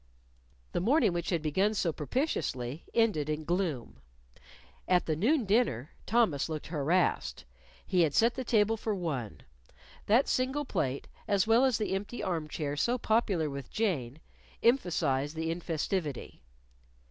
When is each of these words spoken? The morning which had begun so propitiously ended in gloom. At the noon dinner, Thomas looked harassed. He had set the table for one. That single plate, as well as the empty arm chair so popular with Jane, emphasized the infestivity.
The 0.71 0.79
morning 0.79 1.13
which 1.13 1.29
had 1.29 1.43
begun 1.43 1.75
so 1.75 1.93
propitiously 1.93 2.85
ended 2.91 3.29
in 3.29 3.43
gloom. 3.43 4.01
At 4.87 5.05
the 5.05 5.15
noon 5.15 5.45
dinner, 5.45 5.91
Thomas 6.07 6.49
looked 6.49 6.65
harassed. 6.65 7.45
He 7.85 8.01
had 8.01 8.15
set 8.15 8.33
the 8.33 8.43
table 8.43 8.77
for 8.77 8.95
one. 8.95 9.41
That 10.07 10.27
single 10.27 10.65
plate, 10.65 11.07
as 11.27 11.45
well 11.45 11.65
as 11.65 11.77
the 11.77 11.93
empty 11.93 12.23
arm 12.23 12.47
chair 12.47 12.75
so 12.75 12.97
popular 12.97 13.47
with 13.47 13.69
Jane, 13.69 14.19
emphasized 14.63 15.35
the 15.35 15.51
infestivity. 15.51 16.41